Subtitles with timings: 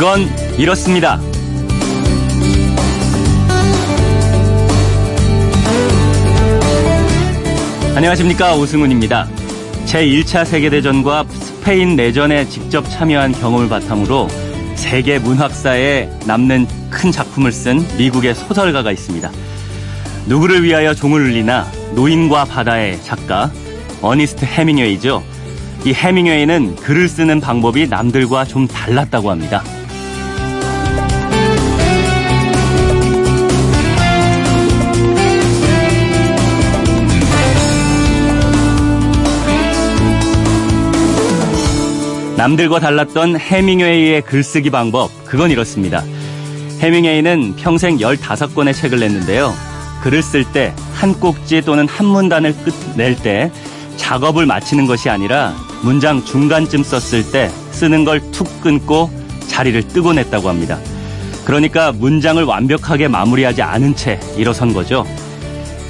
[0.00, 0.26] 그건
[0.56, 1.20] 이렇습니다.
[7.94, 9.28] 안녕하십니까 오승훈입니다.
[9.84, 14.28] 제1차 세계대전과 스페인 내전에 직접 참여한 경험을 바탕으로
[14.74, 19.30] 세계 문학사에 남는 큰 작품을 쓴 미국의 소설가가 있습니다.
[20.28, 23.52] 누구를 위하여 종을 울리나 노인과 바다의 작가
[24.00, 25.22] 어니스트 해밍웨이죠.
[25.84, 29.62] 이 해밍웨이는 글을 쓰는 방법이 남들과 좀 달랐다고 합니다.
[42.40, 46.02] 남들과 달랐던 해밍웨이의 글쓰기 방법, 그건 이렇습니다.
[46.80, 49.52] 해밍웨이는 평생 15권의 책을 냈는데요.
[50.02, 53.52] 글을 쓸 때 한 꼭지 또는 한 문단을 끝낼 때
[53.98, 59.10] 작업을 마치는 것이 아니라 문장 중간쯤 썼을 때 쓰는 걸 툭 끊고
[59.48, 60.78] 자리를 뜨고 냈다고 합니다.
[61.44, 65.06] 그러니까 문장을 완벽하게 마무리하지 않은 채 일어선 거죠.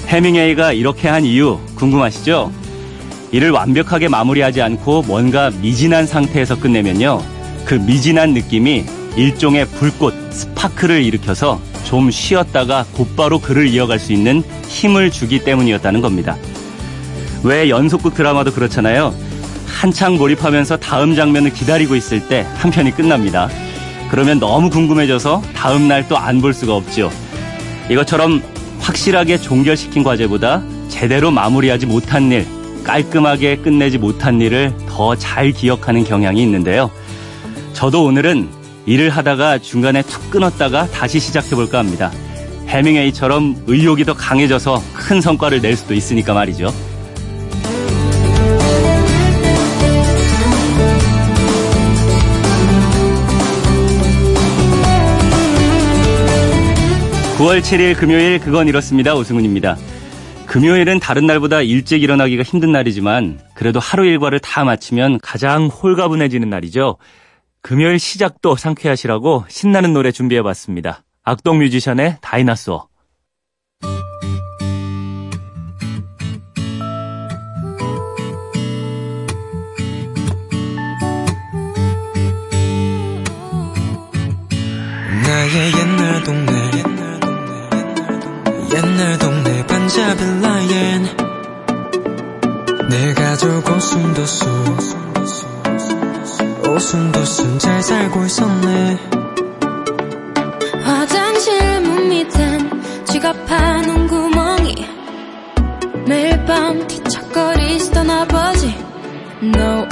[0.08, 2.50] 해밍웨이가 이렇게 한 이유 궁금하시죠?
[3.32, 7.22] 이를 완벽하게 마무리하지 않고 뭔가 미진한 상태에서 끝내면요.
[7.64, 8.84] 그 미진한 느낌이
[9.16, 16.36] 일종의 불꽃, 스파크를 일으켜서 좀 쉬었다가 곧바로 글을 이어갈 수 있는 힘을 주기 때문이었다는 겁니다.
[17.42, 19.14] 왜 연속극 드라마도 그렇잖아요.
[19.66, 23.48] 한창 몰입하면서 다음 장면을 기다리고 있을 때 한 편이 끝납니다.
[24.10, 27.10] 그러면 너무 궁금해져서 다음 날 또 안 볼 수가 없죠.
[27.88, 28.42] 이것처럼
[28.80, 32.46] 확실하게 종결시킨 과제보다 제대로 마무리하지 못한 일,
[32.84, 36.90] 깔끔하게 끝내지 못한 일을 더 잘 기억하는 경향이 있는데요.
[37.72, 38.48] 저도 오늘은
[38.86, 42.10] 일을 하다가 중간에 툭 끊었다가 다시 시작해볼까 합니다.
[42.68, 46.72] 해밍웨이처럼 의욕이 더 강해져서 큰 성과를 낼 수도 있으니까 말이죠.
[57.38, 59.14] 9월 7일 금요일 그건 이렇습니다.
[59.14, 59.76] 오승훈입니다.
[60.50, 66.96] 금요일은 다른 날보다 일찍 일어나기가 힘든 날이지만 그래도 하루 일과를 다 마치면 가장 홀가분해지는 날이죠.
[67.62, 71.04] 금요일 시작도 상쾌하시라고 신나는 노래 준비해봤습니다.
[71.22, 72.88] 악동 뮤지션의 다이나소어.
[85.22, 85.89] 나의
[90.10, 91.06] 동네 반자빌라엔
[92.88, 94.48] 내 가족 오순도순
[96.68, 98.98] 오순도순 잘 살고 있었네.
[100.82, 104.74] 화장실 문 밑엔 지갑하는 구멍이
[106.06, 108.74] 매일 밤 뒤척거리시던 아버지.
[109.42, 109.86] No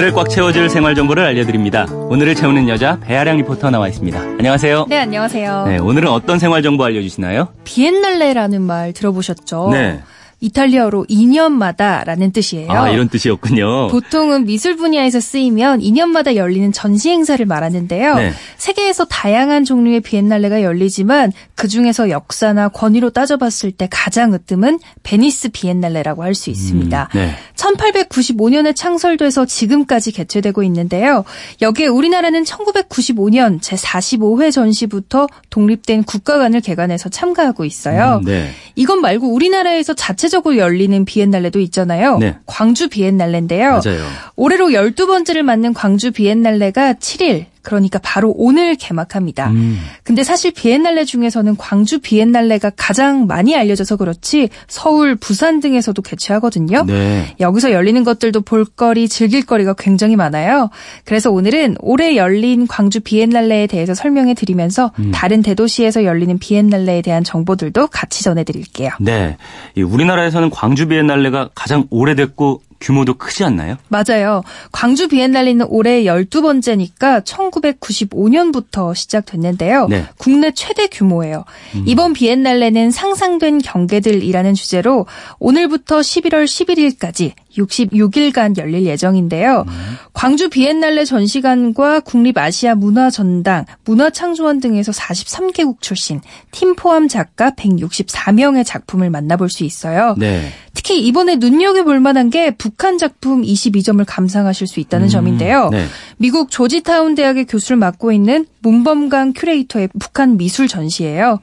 [0.00, 1.84] 오늘을 꽉 채워줄 생활 정보를 알려드립니다.
[1.92, 4.18] 오늘을 채우는 여자 배아량 리포터 나와 있습니다.
[4.18, 4.86] 안녕하세요.
[4.88, 5.66] 네, 안녕하세요.
[5.66, 7.48] 네, 오늘은 어떤 생활 정보 알려주시나요?
[7.64, 9.68] 비엔날레라는 말 들어보셨죠?
[9.72, 10.00] 네.
[10.40, 12.70] 이탈리아어로 2년마다라는 뜻이에요.
[12.70, 13.88] 아, 이런 뜻이었군요.
[13.88, 18.14] 보통은 미술 분야에서 쓰이면 2년마다 열리는 전시 행사를 말하는데요.
[18.16, 18.32] 네.
[18.56, 26.22] 세계에서 다양한 종류의 비엔날레가 열리지만 그 중에서 역사나 권위로 따져봤을 때 가장 으뜸은 베니스 비엔날레라고
[26.24, 27.08] 할 수 있습니다.
[27.14, 27.34] 음, 네.
[27.56, 31.24] 1895년에 창설돼서 지금까지 개최되고 있는데요.
[31.60, 38.20] 여기에 우리나라는 1995년 제45회 전시부터 독립된 국가관을 개관해서 참가하고 있어요.
[38.22, 38.50] 음, 네.
[38.74, 42.16] 이것 말고 우리나라에서 자체 적으로 열리는 비엔날레도 있잖아요.
[42.16, 42.36] 네.
[42.46, 43.82] 광주 비엔날레인데요.
[43.84, 44.06] 맞아요.
[44.36, 49.50] 올해로 12번째를 맞는 광주 비엔날레가 7일 그러니까 바로 오늘 개막합니다.
[49.50, 49.80] 음.
[50.02, 56.84] 근데 사실 비엔날레 중에서는 광주 비엔날레가 가장 많이 알려져서 그렇지 서울, 부산 등에서도 개최하거든요.
[56.86, 57.34] 네.
[57.40, 60.70] 여기서 열리는 것들도 볼거리, 즐길거리가 굉장히 많아요.
[61.04, 65.10] 그래서 오늘은 올해 열린 광주 비엔날레에 대해서 설명해 드리면서 음.
[65.12, 68.90] 다른 대도시에서 열리는 비엔날레에 대한 정보들도 같이 전해 드릴게요.
[69.00, 69.36] 네.
[69.74, 73.76] 이 우리나라에서는 광주 비엔날레가 가장 오래됐고 규모도 크지 않나요?
[73.88, 74.42] 맞아요.
[74.72, 79.88] 광주 비엔날레는 올해 12번째니까 1995년부터 시작됐는데요.
[79.88, 80.06] 네.
[80.18, 81.44] 국내 최대 규모예요.
[81.74, 81.84] 음.
[81.86, 85.06] 이번 비엔날레는 상상된 경계들이라는 주제로
[85.38, 89.64] 오늘부터 11월 11일까지 66일간 열릴 예정인데요.
[89.66, 89.96] 음.
[90.12, 96.20] 광주 비엔날레 전시관과 국립아시아 문화전당, 문화창조원 등에서 43개국 출신
[96.50, 100.14] 팀 포함 작가 164명의 작품을 만나볼 수 있어요.
[100.18, 100.50] 네.
[100.74, 105.68] 특히 특히 이번에 눈여겨볼 만한 게 북한 작품 22점을 감상하실 수 있다는 음, 점인데요.
[105.70, 105.86] 네.
[106.16, 111.38] 미국 조지타운 대학의 교수를 맡고 있는 문범강 큐레이터의 북한 미술 전시예요.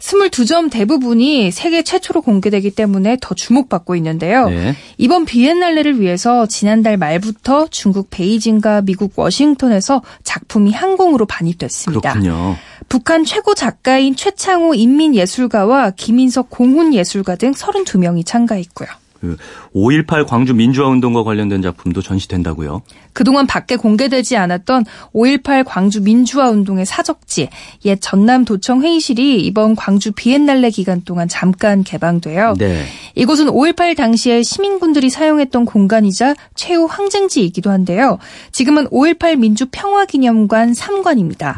[0.00, 4.48] 22점 대부분이 세계 최초로 공개되기 때문에 더 주목받고 있는데요.
[4.48, 4.74] 네.
[4.98, 12.14] 이번 비엔날레를 위해서 지난달 말부터 중국 베이징과 미국 워싱턴에서 작품이 항공으로 반입됐습니다.
[12.14, 12.56] 그렇군요.
[12.88, 18.88] 북한 최고 작가인 최창호 인민예술가와 김인석 공훈예술가 등 32명이 참가했고요.
[19.22, 22.82] 그5.18 광주 민주화 운동과 관련된 작품도 전시된다고요.
[23.12, 24.84] 그동안 밖에 공개되지 않았던
[25.14, 27.48] 5.18 광주 민주화 운동의 사적지,
[27.84, 32.54] 옛 전남도청 회의실이 이번 광주 비엔날레 기간 동안 잠깐 개방돼요.
[32.58, 32.84] 네.
[33.14, 38.18] 이곳은 5.18 당시에 시민분들이 사용했던 공간이자 최후 항쟁지이기도 한데요.
[38.52, 41.56] 지금은 5.18 민주평화기념관 3관입니다.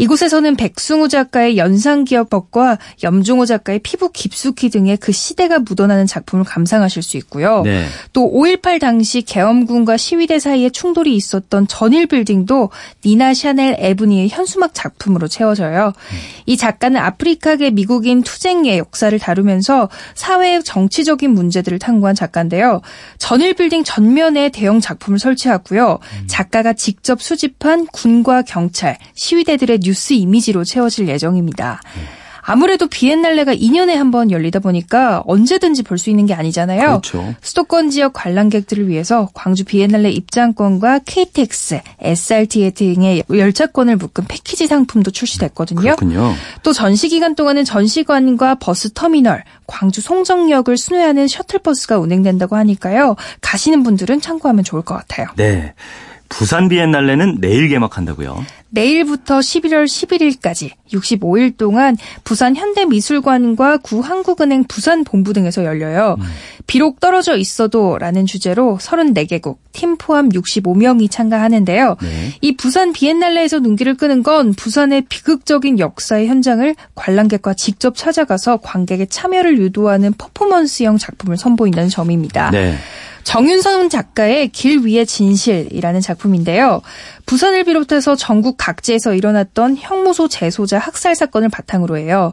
[0.00, 7.18] 이곳에서는 백승우 작가의 연상기억법과 염종호 작가의 피부 깊숙이 등의 그 시대가 묻어나는 작품을 감상하실 수
[7.18, 7.60] 있고요.
[7.62, 7.84] 네.
[8.14, 12.70] 또5.18 당시 계엄군과 시위대 사이에 충돌이 있었던 전일 빌딩도
[13.04, 15.92] 니나 샤넬 에브니의 현수막 작품으로 채워져요.
[16.46, 22.80] 이 작가는 아프리카계 미국인 투쟁의 역사를 다루면서 사회의 정치적인 문제들을 탐구한 작가인데요.
[23.18, 25.98] 전일 빌딩 전면에 대형 작품을 설치하고요.
[26.26, 31.80] 작가가 직접 수집한 군과 경찰, 시위대들의 뉴스 이미지로 채워질 예정입니다.
[32.42, 37.00] 아무래도 비엔날레가 2년에 한 번 열리다 보니까 언제든지 볼 수 있는 게 아니잖아요.
[37.02, 37.34] 그렇죠.
[37.42, 45.80] 수도권 지역 관람객들을 위해서 광주 비엔날레 입장권과 KTX, SRT 등의 열차권을 묶은 패키지 상품도 출시됐거든요.
[45.80, 46.32] 그렇군요.
[46.62, 53.16] 또 전시 기간 동안은 전시관과 버스 터미널, 광주 송정역을 순회하는 셔틀버스가 운행된다고 하니까요.
[53.42, 55.26] 가시는 분들은 참고하면 좋을 것 같아요.
[55.36, 55.74] 네.
[56.30, 58.42] 부산 비엔날레는 내일 개막한다고요.
[58.70, 66.16] 내일부터 11월 11일까지 65일 동안 부산 현대미술관과 구한국은행 부산 본부 등에서 열려요.
[66.68, 71.96] 비록 떨어져 있어도 라는 주제로 34개국, 팀 포함 65명이 참가하는데요.
[72.00, 72.08] 네.
[72.40, 79.58] 이 부산 비엔날레에서 눈길을 끄는 건 부산의 비극적인 역사의 현장을 관람객과 직접 찾아가서 관객의 참여를
[79.58, 82.50] 유도하는 퍼포먼스형 작품을 선보인다는 점입니다.
[82.52, 82.76] 네.
[83.24, 86.82] 정윤선 작가의 길 위의 진실이라는 작품인데요.
[87.30, 92.32] 부산을 비롯해서 전국 각지에서 일어났던 형무소 재소자 학살 사건을 바탕으로 해요.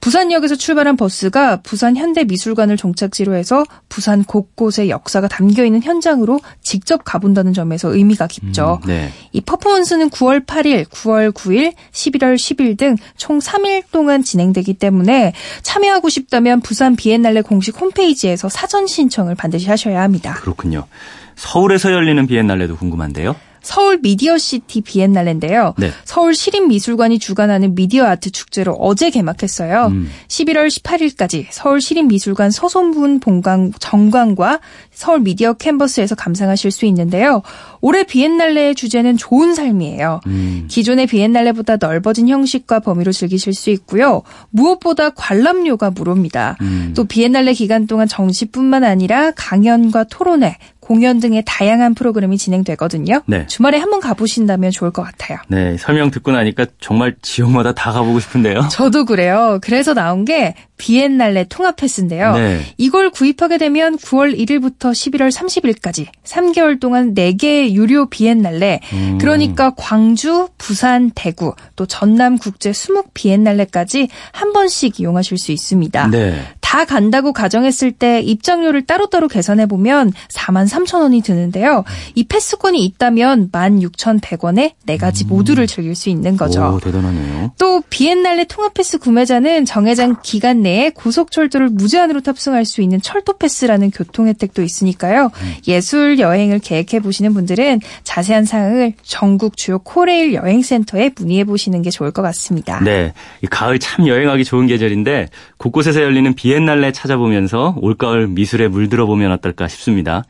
[0.00, 7.54] 부산역에서 출발한 버스가 부산 현대미술관을 종착지로 해서 부산 곳곳에 역사가 담겨 있는 현장으로 직접 가본다는
[7.54, 8.78] 점에서 의미가 깊죠.
[8.84, 9.10] 음, 네.
[9.32, 15.32] 이 퍼포먼스는 9월 8일, 9월 9일, 11월 10일 등 총 3일 동안 진행되기 때문에
[15.62, 20.34] 참여하고 싶다면 부산 비엔날레 공식 홈페이지에서 사전 신청을 반드시 하셔야 합니다.
[20.34, 20.86] 그렇군요.
[21.34, 23.34] 서울에서 열리는 비엔날레도 궁금한데요.
[23.66, 25.74] 서울 미디어시티 비엔날레인데요.
[25.76, 25.90] 네.
[26.04, 29.86] 서울 시립미술관이 주관하는 미디어 아트 축제로 어제 개막했어요.
[29.86, 30.08] 음.
[30.28, 34.60] 11월 18일까지 서울 시립미술관 서소문 본관 전관과
[34.92, 37.42] 서울 미디어 캔버스에서 감상하실 수 있는데요.
[37.80, 40.20] 올해 비엔날레의 주제는 좋은 삶이에요.
[40.28, 40.68] 음.
[40.70, 44.22] 기존의 비엔날레보다 넓어진 형식과 범위로 즐기실 수 있고요.
[44.50, 46.56] 무엇보다 관람료가 무료입니다.
[46.60, 46.92] 음.
[46.96, 53.22] 또 비엔날레 기간 동안 정시뿐만 아니라 강연과 토론회, 공연 등의 다양한 프로그램이 진행되거든요.
[53.26, 53.44] 네.
[53.48, 55.38] 주말에 한번 가보신다면 좋을 것 같아요.
[55.48, 58.68] 네, 설명 듣고 나니까 정말 지역마다 다 가보고 싶은데요.
[58.70, 59.58] 저도 그래요.
[59.62, 62.34] 그래서 나온 게 비엔날레 통합 패스인데요.
[62.34, 62.60] 네.
[62.76, 69.18] 이걸 구입하게 되면 9월 1일부터 11월 30일까지 3개월 동안 4개의 유료 비엔날레 음.
[69.20, 76.08] 그러니까 광주, 부산, 대구 또 전남 국제 수묵 비엔날레까지 한 번씩 이용하실 수 있습니다.
[76.08, 76.38] 네.
[76.66, 81.84] 다 간다고 가정했을 때 입장료를 따로따로 계산해 보면 4만 3천 원이 드는데요.
[82.16, 86.74] 이 패스권이 있다면 16,100원에 네 가지 모두를 즐길 수 있는 거죠.
[86.74, 87.52] 오, 대단하네요.
[87.56, 93.92] 또 비엔날레 통합 패스 구매자는 정해진 기간 내에 고속철도를 무제한으로 탑승할 수 있는 철도 패스라는
[93.92, 95.30] 교통 혜택도 있으니까요.
[95.68, 102.10] 예술 여행을 계획해 보시는 분들은 자세한 사항을 전국 주요 코레일 여행센터에 문의해 보시는 게 좋을
[102.10, 102.80] 것 같습니다.
[102.82, 103.12] 네.
[103.40, 109.32] 이 가을 참 여행하기 좋은 계절인데 곳곳에서 열리는 비엔 날레 찾아보면서 올가을 미술에 물들어 보면
[109.32, 110.24] 어떨까 싶습니다.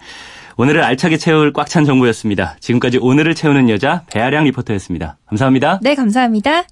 [0.56, 2.56] 오늘을 알차게 채울 꽉 찬 정보였습니다.
[2.60, 5.18] 지금까지 오늘을 채우는 여자 배아량 리포터였습니다.
[5.26, 5.80] 감사합니다.
[5.82, 6.64] 네, 감사합니다.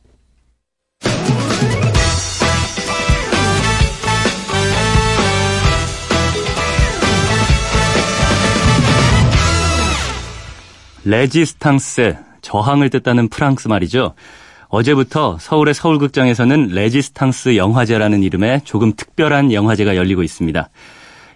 [11.04, 14.14] 레지스탕스, 저항을 뜻하는 프랑스 말이죠.
[14.74, 20.68] 어제부터 서울의 서울극장에서는 레지스탕스 영화제라는 이름의 조금 특별한 영화제가 열리고 있습니다.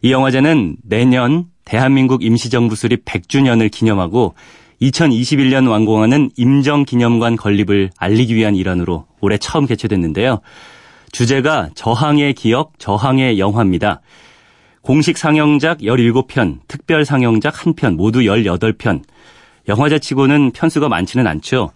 [0.02, 4.35] 이 영화제는 내년 대한민국 임시정부 수립 100주년을 기념하고
[4.83, 10.40] 2021년 완공하는 임정기념관 건립을 알리기 위한 일환으로 올해 처음 개최됐는데요.
[11.12, 14.00] 주제가 저항의 기억, 저항의 영화입니다.
[14.83, 19.02] 공식 상영작 17편, 특별 상영작 1편, 모두 18편.
[19.68, 21.71] 영화제 치고는 편수가 많지는 않죠.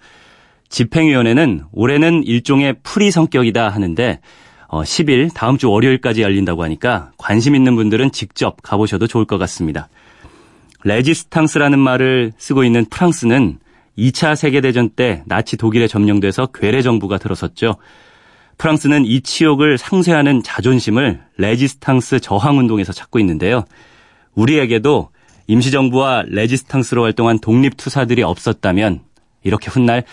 [0.73, 4.21] 집행위원회는 올해는 일종의 풀이 성격이다 하는데
[4.69, 9.91] 어, 10일 다음 주 월요일까지 열린다고 하니까 관심 있는 분들은 직접 가보셔도 좋을 것 같습니다.
[10.85, 13.59] 레지스탕스라는 말을 쓰고 있는 프랑스는
[13.99, 17.77] 2차 세계대전 때 나치 독일에 점령돼서 괴뢰 정부가 들어섰죠.
[18.57, 23.65] 프랑스는 이 치욕을 상쇄하는 자존심을 레지스탕스 저항운동에서 찾고 있는데요.
[24.35, 25.11] 우리에게도
[25.49, 29.01] 임시정부와 레지스탕스로 활동한 독립투사들이 없었다면
[29.43, 30.05] 이렇게 훗날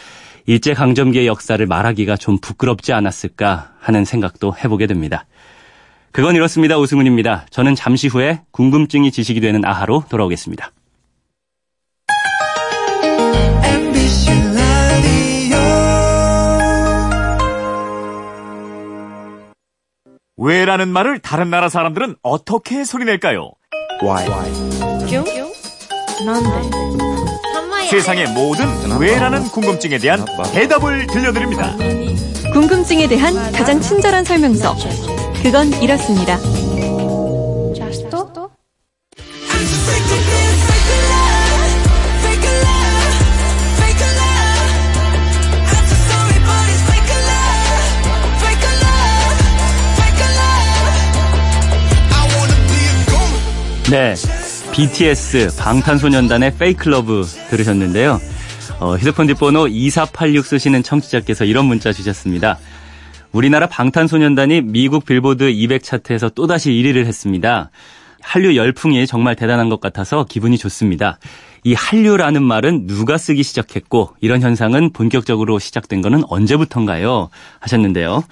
[0.50, 5.28] 일제강점기의 역사를 말하기가 좀 부끄럽지 않았을까 하는 생각도 해보게 됩니다.
[6.12, 6.80] 그건 이렇습니다.
[6.80, 7.46] 오승훈입니다.
[7.52, 10.72] 저는 잠시 후에 궁금증이 지식이 되는 아하로 돌아오겠습니다.
[20.36, 23.52] 왜라는 말을 다른 나라 사람들은 어떻게 소리낼까요?
[27.88, 28.68] 세상의 모든
[29.00, 31.76] 왜라는 궁금증에 대한 대답을 들려드립니다.
[32.54, 34.76] 궁금증에 대한 가장 친절한 설명서.
[35.42, 36.38] 그건 이렇습니다.
[53.90, 54.39] 네.
[54.80, 58.18] BTS 방탄소년단의 Fake Love 들으셨는데요.
[58.80, 62.58] 어, 휴대폰 뒷번호 2486 쓰시는 청취자께서 이런 문자 주셨습니다.
[63.34, 67.72] 우리나라 방탄소년단이 미국 빌보드 200 차트에서 또다시 1위를 했습니다.
[68.22, 71.20] 한류 열풍이 정말 대단한 것 같아서 기분이 좋습니다.
[71.66, 77.30] 이 한류라는 말은 누가 쓰기 시작했고 이런 현상은 본격적으로 시작된 것은 언제부턴가요?
[77.60, 78.24] 하셨는데요.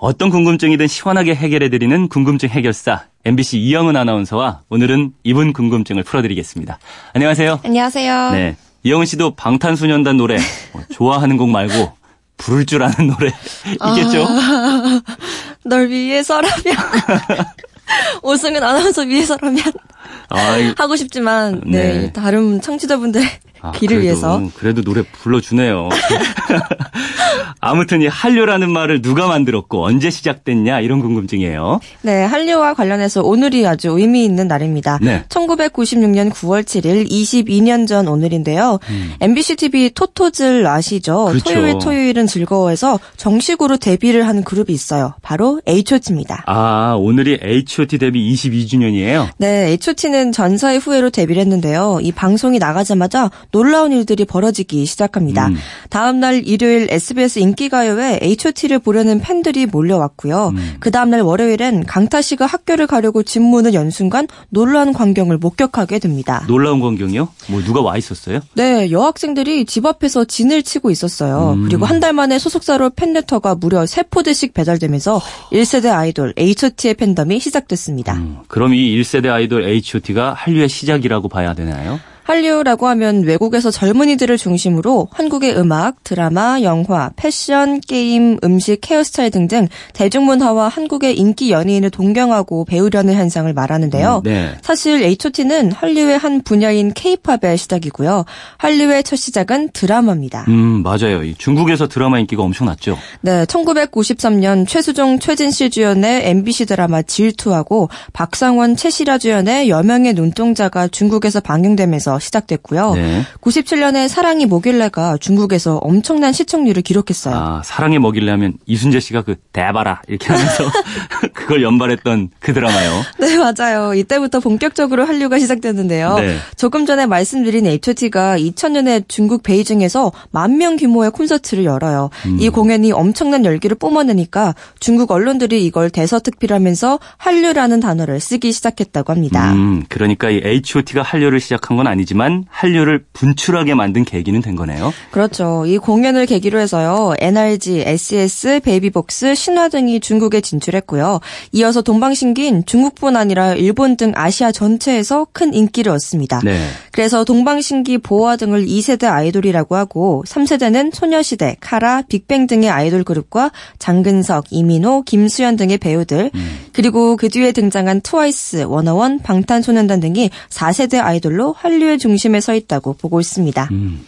[0.00, 6.78] 어떤 궁금증이든 시원하게 해결해드리는 궁금증 해결사 MBC 이영은 아나운서와 오늘은 이분 궁금증을 풀어드리겠습니다.
[7.12, 7.60] 안녕하세요.
[7.62, 8.30] 안녕하세요.
[8.30, 8.56] 네.
[8.82, 10.38] 이영은 씨도 방탄소년단 노래
[10.72, 11.92] 뭐 좋아하는 곡 말고
[12.38, 13.30] 부를 줄 아는 노래
[13.66, 14.24] 있겠죠?
[14.26, 15.02] 아,
[15.68, 16.54] 널 위해서라면
[18.22, 19.99] 오승은 아나운서 위해서라면 아,
[20.76, 22.12] 하고 싶지만 네, 네.
[22.12, 23.22] 다른 청취자분들
[23.62, 25.88] 아, 귀를 그래도, 위해서 그래도 노래 불러주네요.
[27.62, 31.80] 아무튼 이 한류라는 말을 누가 만들었고 언제 시작됐냐 이런 궁금증이에요.
[32.02, 34.98] 네, 한류와 관련해서 오늘이 아주 의미 있는 날입니다.
[35.02, 35.24] 네.
[35.28, 38.78] 1996년 9월 7일 22년 전 오늘인데요.
[38.88, 39.12] 음.
[39.20, 41.26] MBC TV 토토즐 아시죠?
[41.26, 41.52] 그렇죠.
[41.52, 45.14] 토요일 토요일은 즐거워해서 정식으로 데뷔를 한 그룹이 있어요.
[45.20, 46.44] 바로 H.O.T입니다.
[46.46, 49.28] 아, 오늘이 H.O.T 데뷔 22주년이에요?
[49.36, 51.98] 네, H.O.T는 전사의 후예로 데뷔를 했는데요.
[52.02, 55.48] 이 방송이 나가자마자 놀라운 일들이 벌어지기 시작합니다.
[55.48, 55.56] 음.
[55.88, 60.48] 다음 날 일요일 SBS 인기가요에 H.O.T를 보려는 팬들이 몰려왔고요.
[60.54, 60.76] 음.
[60.80, 65.98] 그 다음 날 월요일엔 강타 씨가 학교를 가려고 집 문을 연 순간 놀라운 광경을 목격하게
[66.00, 66.44] 됩니다.
[66.48, 67.28] 놀라운 광경이요?
[67.48, 68.40] 뭐 누가 와 있었어요?
[68.54, 71.54] 네, 여학생들이 집 앞에서 진을 치고 있었어요.
[71.56, 71.64] 음.
[71.64, 75.20] 그리고 한 달 만에 소속사로 팬레터가 무려 3포대씩 배달되면서
[75.52, 78.14] 1세대 아이돌 H.O.T의 팬덤이 시작됐습니다.
[78.14, 78.38] 음.
[78.48, 82.00] 그럼 이 1세대 아이돌 H.O.T 가 한류의 시작이라고 봐야 되나요?
[82.30, 90.68] 한류라고 하면 외국에서 젊은이들을 중심으로 한국의 음악, 드라마, 영화, 패션, 게임, 음식, 헤어스타일 등등 대중문화와
[90.68, 94.18] 한국의 인기 연예인을 동경하고 배우려는 현상을 말하는데요.
[94.18, 94.54] 음, 네.
[94.62, 98.24] 사실 H.O.T는 한류의 한 분야인 K-팝의 시작이고요.
[98.58, 100.44] 한류의 첫 시작은 드라마입니다.
[100.46, 101.34] 음, 맞아요.
[101.36, 102.96] 중국에서 드라마 인기가 엄청났죠.
[103.22, 111.40] 네, 1993년 최수종, 최진 씨 주연의 MBC 드라마 질투하고 박상원, 최시라 주연의 여명의 눈동자가 중국에서
[111.40, 112.94] 방영되면서 시작됐고요.
[112.94, 113.22] 네.
[113.40, 117.34] 97년에 사랑이 뭐길래가 중국에서 엄청난 시청률을 기록했어요.
[117.34, 120.64] 아, 사랑이 뭐길래 하면 이순재 씨가 그 대바라 이렇게 하면서
[121.34, 123.02] 그걸 연발했던 그 드라마요.
[123.18, 123.94] 네, 맞아요.
[123.94, 126.14] 이때부터 본격적으로 한류가 시작됐는데요.
[126.18, 126.36] 네.
[126.56, 132.10] 조금 전에 말씀드린 H.O.T가 2000년에 중국 베이징에서 만 명 규모의 콘서트를 열어요.
[132.26, 132.36] 음.
[132.38, 139.52] 이 공연이 엄청난 열기를 뿜어내니까 중국 언론들이 이걸 대서특필하면서 한류라는 단어를 쓰기 시작했다고 합니다.
[139.52, 144.92] 음, 그러니까 이 H.O.T가 한류를 시작한 건 아니지 아니지만 한류를 분출하게 만든 계기는 된 거네요.
[145.10, 145.64] 그렇죠.
[145.66, 147.14] 이 공연을 계기로 해서요.
[147.18, 151.20] NRG, SES, 베이비복스, 신화 등이 중국에 진출했고요.
[151.52, 156.40] 이어서 동방신기는 중국뿐 아니라 일본 등 아시아 전체에서 큰 인기를 얻습니다.
[156.44, 156.58] 네.
[156.92, 164.46] 그래서 동방신기, 보아 등을 2세대 아이돌이라고 하고 3세대는 소녀시대, 카라, 빅뱅 등의 아이돌 그룹과 장근석,
[164.50, 166.58] 이민호, 김수현 등의 배우들 음.
[166.72, 173.20] 그리고 그 뒤에 등장한 트와이스, 워너원, 방탄소년단 등이 4세대 아이돌로 한류의 중심에 서 있다고 보고
[173.20, 173.68] 있습니다.
[173.72, 174.00] 음.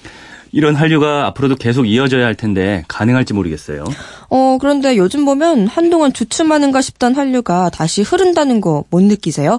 [0.55, 3.85] 이런 한류가 앞으로도 계속 이어져야 할 텐데 가능할지 모르겠어요.
[4.29, 9.59] 어, 그런데 요즘 보면 한동안 주춤하는가 싶던 한류가 다시 흐른다는 거 못 느끼세요?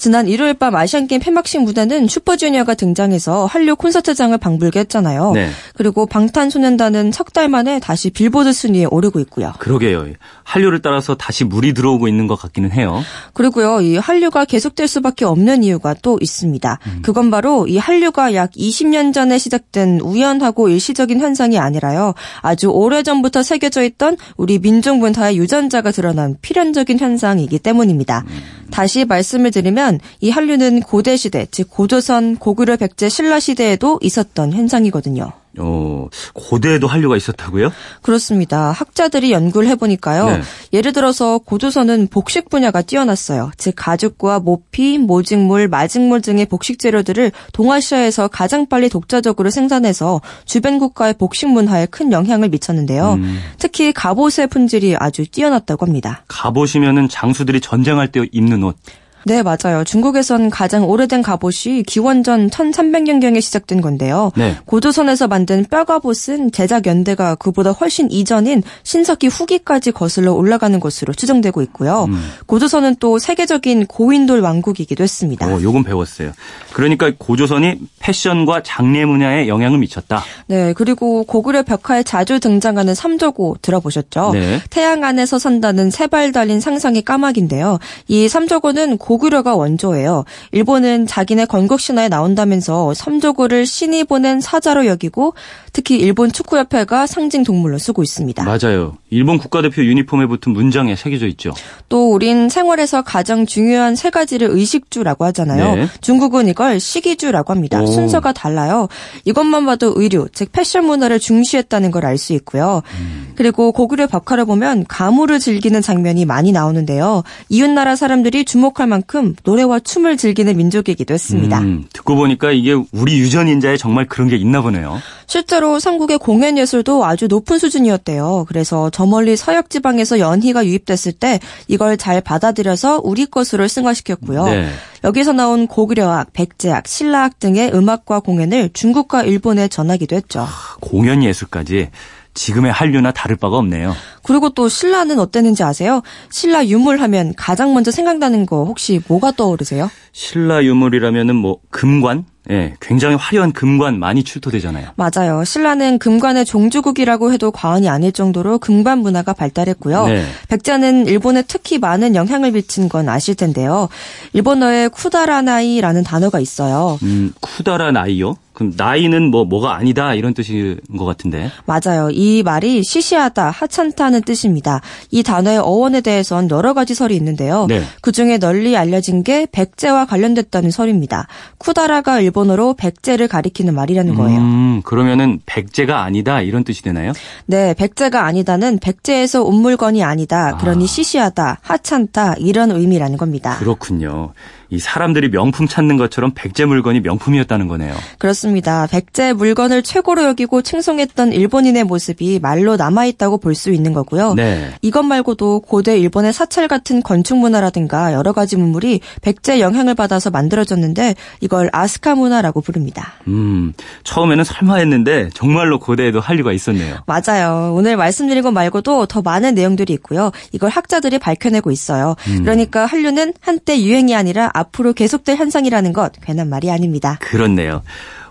[0.00, 5.32] 지난 일요일 밤 아시안게임 폐막식 무대는 슈퍼주니어가 등장해서 한류 콘서트장을 방불게 했잖아요.
[5.32, 5.50] 네.
[5.74, 9.52] 그리고 방탄소년단은 석 달 만에 다시 빌보드 순위에 오르고 있고요.
[9.58, 10.06] 그러게요.
[10.42, 13.02] 한류를 따라서 다시 물이 들어오고 있는 것 같기는 해요.
[13.34, 16.78] 그리고요, 이 한류가 계속될 수밖에 없는 이유가 또 있습니다.
[17.02, 22.14] 그건 바로 이 한류가 약 20년 전에 시작된 우연하고 일시적인 현상이 아니라요.
[22.40, 28.24] 아주 오래전부터 새겨져 있던 우리 민족 문화의 유전자가 드러난 필연적인 현상이기 때문입니다.
[28.70, 29.89] 다시 말씀을 드리면
[30.20, 35.32] 이 한류는 고대 시대, 즉 고조선, 고구려, 백제, 신라 시대에도 있었던 현상이거든요.
[35.58, 37.72] 어, 고대에도 한류가 있었다고요?
[38.02, 38.70] 그렇습니다.
[38.70, 40.26] 학자들이 연구를 해보니까요.
[40.26, 40.40] 네.
[40.72, 43.50] 예를 들어서 고조선은 복식 분야가 뛰어났어요.
[43.56, 51.14] 즉 가죽과 모피, 모직물, 마직물 등의 복식 재료들을 동아시아에서 가장 빨리 독자적으로 생산해서 주변 국가의
[51.14, 53.18] 복식 문화에 큰 영향을 미쳤는데요.
[53.58, 56.24] 특히 갑옷의 품질이 아주 뛰어났다고 합니다.
[56.28, 58.76] 가보시면은 장수들이 전쟁할 때 입는 옷.
[59.24, 59.84] 네, 맞아요.
[59.84, 64.32] 중국에선 가장 오래된 갑옷이 기원전 1300년경에 시작된 건데요.
[64.36, 64.56] 네.
[64.64, 72.08] 고조선에서 만든 뼈갑옷은 제작 연대가 그보다 훨씬 이전인 신석기 후기까지 거슬러 올라가는 것으로 추정되고 있고요.
[72.46, 75.46] 고조선은 또 세계적인 고인돌 왕국이기도 했습니다.
[75.46, 76.32] 어, 요건 배웠어요.
[76.72, 80.22] 그러니까 고조선이 패션과 장례 분야에 영향을 미쳤다.
[80.46, 84.30] 네, 그리고 고구려 벽화에 자주 등장하는 삼조고 들어보셨죠?
[84.32, 84.60] 네.
[84.70, 87.78] 태양 안에서 산다는 세발 달린 상상의 까마귀인데요.
[88.08, 90.24] 이 삼조고는 고 구려가 원조예요.
[90.52, 95.34] 일본은 자기네 건국 신화에 나온다면서 삼조고를 신이 보낸 사자로 여기고
[95.72, 98.44] 특히 일본 축구협회가 상징 동물로 쓰고 있습니다.
[98.44, 98.96] 맞아요.
[99.10, 101.52] 일본 국가대표 유니폼에 붙은 문장에 새겨져 있죠.
[101.88, 105.74] 또 우린 생활에서 가장 중요한 세 가지를 의식주라고 하잖아요.
[105.76, 105.86] 네.
[106.00, 107.80] 중국은 이걸 식이주라고 합니다.
[107.82, 107.86] 오.
[107.86, 108.88] 순서가 달라요.
[109.24, 112.82] 이것만 봐도 의류, 즉 패션 문화를 중시했다는 걸 알 수 있고요.
[112.98, 113.32] 음.
[113.36, 117.22] 그리고 고구려 벽화를 보면 가무를 즐기는 장면이 많이 나오는데요.
[117.48, 121.58] 이웃나라 사람들이 주목할 만큼 노래와 춤을 즐기는 민족이기도 했습니다.
[121.60, 124.98] 음, 듣고 보니까 이게 우리 유전인자에 정말 그런 게 있나 보네요.
[125.26, 128.46] 실제로 삼국의 공연 예술도 아주 높은 수준이었대요.
[128.48, 134.44] 그래서 저 멀리 서역 지방에서 연희가 유입됐을 때 이걸 잘 받아들여서 우리 것으로 승화시켰고요.
[134.44, 134.68] 네.
[135.04, 140.46] 여기서 나온 고구려악, 백제악, 신라악 등의 음악과 공연을 중국과 일본에 전하기도 했죠.
[140.82, 141.88] 공연 예술까지
[142.34, 143.96] 지금의 한류나 다를 바가 없네요.
[144.22, 146.02] 그리고 또 신라는 어땠는지 아세요?
[146.30, 149.90] 신라 유물 하면 가장 먼저 생각나는 거 혹시 뭐가 떠오르세요?
[150.12, 152.26] 신라 유물이라면은 뭐 금관?
[152.50, 154.90] 예, 굉장히 화려한 금관 많이 출토되잖아요.
[154.96, 155.44] 맞아요.
[155.44, 160.06] 신라는 금관의 종주국이라고 해도 과언이 아닐 정도로 금관 문화가 발달했고요.
[160.06, 160.24] 네.
[160.48, 163.88] 백자는 일본에 특히 많은 영향을 미친 건 아실 텐데요.
[164.32, 166.98] 일본어에 쿠다라나이라는 단어가 있어요.
[167.02, 168.36] 음, 쿠다라 나이요?
[168.60, 171.50] 그럼 나이는 뭐 뭐가 아니다 이런 뜻인 것 같은데.
[171.64, 172.10] 맞아요.
[172.12, 174.82] 이 말이 시시하다, 하찮다는 뜻입니다.
[175.10, 177.64] 이 단어의 어원에 대해선 여러 가지 설이 있는데요.
[177.70, 177.82] 네.
[178.02, 181.26] 그 중에 널리 알려진 게 백제와 관련됐다는 설입니다.
[181.56, 184.38] 쿠다라가 일본어로 백제를 가리키는 말이라는 거예요.
[184.38, 187.12] 음, 그러면은 백제가 아니다 이런 뜻이 되나요?
[187.46, 190.58] 네, 백제가 아니다는 백제에서 온 물건이 아니다.
[190.58, 193.56] 그러니 시시하다, 하찮다 이런 의미라는 겁니다.
[193.58, 194.34] 그렇군요.
[194.70, 197.94] 이 사람들이 명품 찾는 것처럼 백제 물건이 명품이었다는 거네요.
[198.18, 198.86] 그렇습니다.
[198.86, 204.34] 백제 물건을 최고로 여기고 칭송했던 일본인의 모습이 말로 남아 있다고 볼 수 있는 거고요.
[204.34, 204.70] 네.
[204.80, 211.14] 이것 말고도 고대 일본의 사찰 같은 건축 문화라든가 여러 가지 문물이 백제 영향을 받아서 만들어졌는데
[211.40, 213.14] 이걸 아스카 문화라고 부릅니다.
[213.26, 213.72] 음,
[214.04, 216.98] 처음에는 설마 했는데 정말로 고대에도 한류가 있었네요.
[217.06, 217.74] 맞아요.
[217.74, 220.30] 오늘 말씀드린 것 말고도 더 많은 내용들이 있고요.
[220.52, 222.14] 이걸 학자들이 밝혀내고 있어요.
[222.38, 227.18] 그러니까 한류는 한때 유행이 아니라 앞으로 계속될 현상이라는 것 괜한 말이 아닙니다.
[227.20, 227.82] 그렇네요.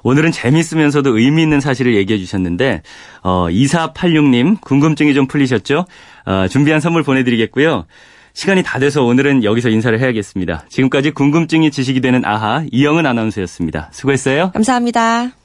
[0.03, 2.81] 오늘은 재미있으면서도 의미 있는 사실을 얘기해 주셨는데
[3.21, 5.85] 어, 2486님 궁금증이 좀 풀리셨죠?
[6.25, 7.85] 어, 준비한 선물 보내드리겠고요.
[8.33, 10.65] 시간이 다 돼서 오늘은 여기서 인사를 해야겠습니다.
[10.69, 13.89] 지금까지 궁금증이 지식이 되는 아하 이영은 아나운서였습니다.
[13.91, 14.51] 수고했어요.
[14.51, 15.38] 감사합니다.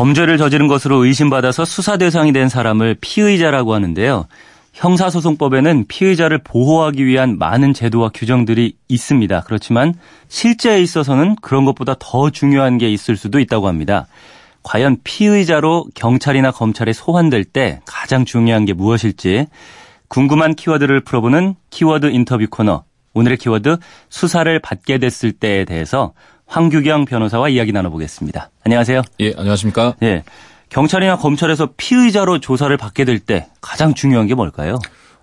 [0.00, 4.28] 범죄를 저지른 것으로 의심받아서 수사 대상이 된 사람을 피의자라고 하는데요.
[4.72, 9.42] 형사소송법에는 피의자를 보호하기 위한 많은 제도와 규정들이 있습니다.
[9.42, 9.92] 그렇지만
[10.28, 14.06] 실제에 있어서는 그런 것보다 더 중요한 게 있을 수도 있다고 합니다.
[14.62, 19.48] 과연 피의자로 경찰이나 검찰에 소환될 때 가장 중요한 게 무엇일지
[20.08, 22.84] 궁금한 키워드를 풀어보는 키워드 인터뷰 코너.
[23.12, 23.76] 오늘의 키워드
[24.08, 26.14] 수사를 받게 됐을 때에 대해서
[26.50, 28.50] 황규경 변호사와 이야기 나눠보겠습니다.
[28.64, 29.02] 안녕하세요.
[29.20, 29.94] 예, 안녕하십니까?
[30.02, 30.24] 예.
[30.68, 34.78] 경찰이나 검찰에서 피의자로 조사를 받게 될 때 가장 중요한 게 뭘까요?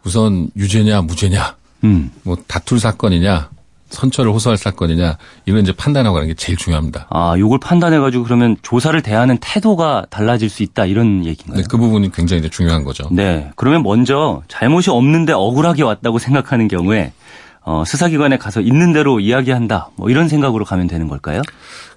[0.06, 2.12] 우선 유죄냐 무죄냐 음.
[2.24, 3.50] 뭐 다툴 사건이냐
[3.90, 7.08] 선처를 호소할 사건이냐 이런 이제 판단하고 가는 게 제일 중요합니다.
[7.10, 11.62] 아, 요걸 판단해 가지고 그러면 조사를 대하는 태도가 달라질 수 있다 이런 얘기인가요?
[11.62, 13.08] 네, 그 부분이 굉장히 이제 중요한 거죠.
[13.12, 13.50] 네.
[13.56, 17.12] 그러면 먼저 잘못이 없는데 억울하게 왔다고 생각하는 경우에
[17.70, 19.90] 어, 수사기관에 가서 있는 대로 이야기한다.
[19.98, 21.42] 뭐 이런 생각으로 가면 되는 걸까요?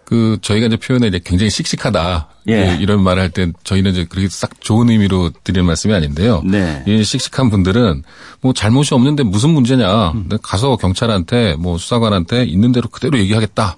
[0.05, 2.75] 그 저희가 이제 표현에 이제 굉장히 씩씩하다 예.
[2.77, 6.43] 그 이런 말을 할 때 저희는 이제 그렇게 싹 좋은 의미로 드리는 말씀이 아닌데요.
[6.45, 6.83] 네.
[6.89, 8.03] 이 씩씩한 분들은
[8.41, 10.11] 뭐 잘못이 없는데 무슨 문제냐.
[10.11, 10.29] 음.
[10.43, 13.77] 가서 경찰한테 뭐 수사관한테 있는 대로 그대로 얘기하겠다.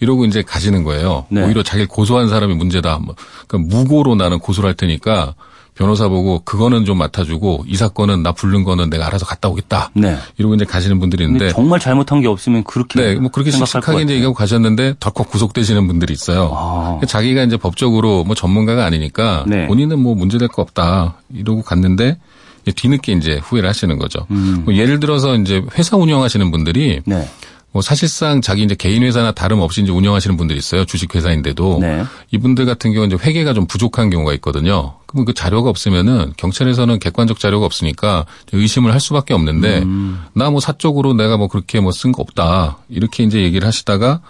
[0.00, 1.26] 이러고 이제 가시는 거예요.
[1.28, 1.34] 음.
[1.34, 1.42] 네.
[1.44, 3.00] 오히려 자기를 고소한 사람이 문제다.
[3.04, 3.14] 뭐
[3.46, 5.34] 그러니까 무고로 나는 고소를 할 테니까
[5.74, 9.90] 변호사 보고 그거는 좀 맡아주고 이 사건은 나 부른 거는 내가 알아서 갔다 오겠다.
[9.94, 10.16] 네.
[10.38, 14.14] 이러고 이제 가시는 분들이 있는데 정말 잘못한 게 없으면 그렇게 네, 뭐 그렇게 씩씩하게 이제.
[14.14, 16.50] 얘기하고 가셨는데 덜컥 구속되시는 분들이 있어요.
[16.54, 17.00] 아.
[17.06, 19.66] 자기가 이제 법적으로 뭐 전문가가 아니니까 네.
[19.66, 22.18] 본인은 뭐 문제될 거 없다 이러고 갔는데
[22.64, 24.26] 뒤늦게 이제 후회를 하시는 거죠.
[24.28, 27.02] 뭐 예를 들어서 이제 회사 운영하시는 분들이 음.
[27.04, 27.28] 네.
[27.74, 30.84] 뭐 사실상 자기 이제 개인 회사나 다름 없이 이제 운영하시는 분들이 있어요.
[30.84, 32.04] 주식 회사인데도 네.
[32.30, 34.94] 이분들 같은 경우는 이제 회계가 좀 부족한 경우가 있거든요.
[35.06, 40.22] 그러면 그 자료가 없으면은 경찰에서는 객관적 자료가 없으니까 의심을 할 수밖에 없는데 음.
[40.34, 44.20] 나뭐 사적으로 내가 뭐 그렇게 뭐 쓴 거 없다 이렇게 이제 얘기를 하시다가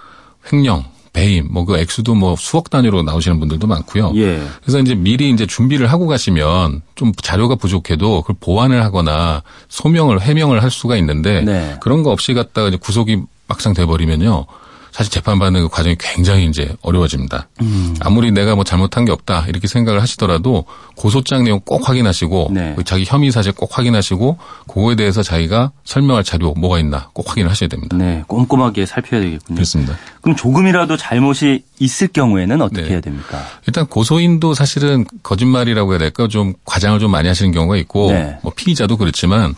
[0.50, 4.12] 횡령, 배임, 뭐 그 액수도 뭐 수억 단위로 나오시는 분들도 많고요.
[4.16, 4.42] 예.
[4.62, 10.62] 그래서 이제 미리 이제 준비를 하고 가시면 좀 자료가 부족해도 그걸 보완을 하거나 소명을 해명을
[10.62, 11.76] 할 수가 있는데 네.
[11.83, 14.46] 그런 거 없이 갔다가 이제 구속이 막상 돼버리면요.
[14.92, 17.48] 사실 재판받는 그 과정이 굉장히 이제 어려워집니다.
[17.62, 17.96] 음.
[18.00, 22.74] 아무리 내가 뭐 잘못한 게 없다 이렇게 생각을 하시더라도 고소장 내용 꼭 확인하시고 네.
[22.76, 27.50] 그 자기 혐의 사실 꼭 확인하시고 그거에 대해서 자기가 설명할 자료 뭐가 있나 꼭 확인을
[27.50, 27.96] 하셔야 됩니다.
[27.96, 28.22] 네.
[28.26, 29.57] 꼼꼼하게 살펴야 되겠군요.
[29.57, 29.96] 그렇습니다.
[30.20, 32.90] 그럼 조금이라도 잘못이 있을 경우에는 어떻게 네.
[32.90, 33.44] 해야 됩니까?
[33.66, 38.38] 일단 고소인도 사실은 거짓말이라고 해야 될까 좀 과장을 좀 많이 하시는 경우가 있고 네.
[38.42, 39.54] 뭐 피의자도 그렇지만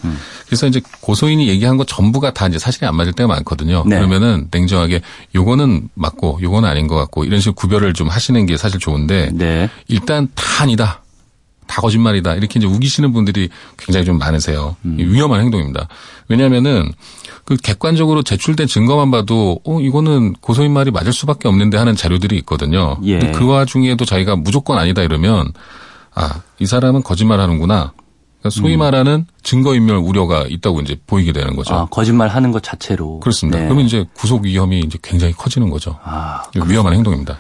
[0.47, 3.85] 그래서 이제 고소인이 얘기한 거 전부가 다 이제 사실이 안 맞을 때가 많거든요.
[3.87, 3.97] 네.
[3.97, 5.03] 그러면은 냉정하게
[5.35, 9.69] 요거는 맞고 요거는 아닌 것 같고 이런 식으로 구별을 좀 하시는 게 사실 좋은데 네.
[9.89, 11.03] 일단 다 아니다.
[11.67, 12.35] 다 거짓말이다.
[12.35, 14.77] 이렇게 이제 우기시는 분들이 굉장히 좀 많으세요.
[14.85, 14.97] 음.
[14.99, 15.89] 이 위험한 행동입니다.
[16.29, 16.91] 왜냐면은
[17.45, 22.97] 그 객관적으로 제출된 증거만 봐도 어 이거는 고소인 말이 맞을 수밖에 없는데 하는 자료들이 있거든요.
[23.05, 23.19] 예.
[23.19, 25.53] 근데 그 와중에도 자기가 무조건 아니다 이러면
[26.15, 27.93] 아, 이 사람은 거짓말 하는구나.
[28.41, 31.75] 그러니까 소위 말하는 증거인멸 우려가 있다고 이제 보이게 되는 거죠.
[31.75, 31.79] 음.
[31.79, 33.21] 아, 거짓말 하는 것 자체로.
[33.21, 33.59] 그렇습니다.
[33.59, 33.65] 네.
[33.67, 35.99] 그러면 이제 구속 위험이 이제 굉장히 커지는 거죠.
[36.03, 37.39] 아, 위험한 행동입니다.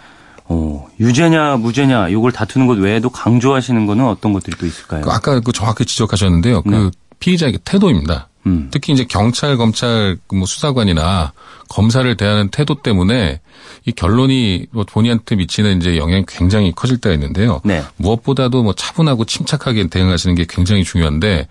[0.48, 5.02] 어, 유죄냐 무죄냐 이걸 다투는 것 외에도 강조하시는 거는 어떤 것들이 또 있을까요?
[5.02, 6.62] 그 아까 그 정확히 지적하셨는데요.
[6.62, 6.90] 그 네.
[7.18, 8.28] 피의자의 태도입니다.
[8.46, 8.68] 음.
[8.70, 11.32] 특히 이제 경찰, 검찰, 그뭐 수사관이나
[11.68, 13.40] 검사를 대하는 태도 때문에
[13.87, 17.61] 이 결론이 뭐 본인한테 미치는 이제 영향이 굉장히 커질 때가 있는데요.
[17.64, 17.82] 네.
[17.96, 21.48] 무엇보다도 뭐 차분하고 침착하게 대응하시는 게 굉장히 중요한데